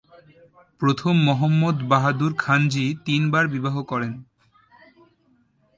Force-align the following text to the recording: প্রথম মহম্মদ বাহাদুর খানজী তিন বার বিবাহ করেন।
প্রথম 0.81 1.15
মহম্মদ 1.27 1.77
বাহাদুর 1.89 2.33
খানজী 2.37 2.85
তিন 3.05 3.21
বার 3.31 3.45
বিবাহ 3.47 3.75
করেন। 3.83 4.13